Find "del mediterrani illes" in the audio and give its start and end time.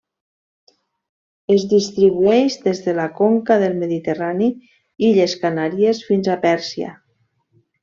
3.65-5.39